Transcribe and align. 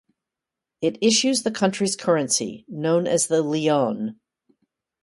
It 0.81 0.97
issues 0.99 1.43
the 1.43 1.51
country's 1.51 1.95
currency, 1.95 2.65
known 2.67 3.05
as 3.05 3.27
the 3.27 3.43
Leone. 3.43 4.19